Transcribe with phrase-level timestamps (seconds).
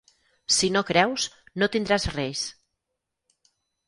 [0.53, 1.25] Si no creus,
[1.63, 2.47] no tindràs reis.